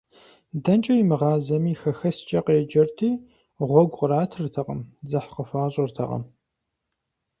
[0.63, 3.09] ДэнэкӀэ имыгъазэми, «хэхэскӀэ» къеджэрти,
[3.67, 6.23] гъуэгу къратыртэкъым, дзыхь къыхуащӀыртэкъым.